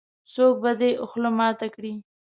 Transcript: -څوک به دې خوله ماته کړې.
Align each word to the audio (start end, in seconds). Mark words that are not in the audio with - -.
-څوک 0.31 0.55
به 0.63 0.71
دې 0.79 0.89
خوله 1.09 1.29
ماته 1.37 1.67
کړې. 1.75 1.93